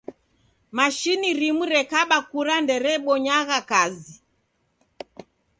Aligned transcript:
Mashini 0.77 1.29
rimu 1.39 1.63
rekaba 1.73 2.17
kura 2.29 2.55
nderebonyagha 2.63 3.59
kazi. 3.69 4.15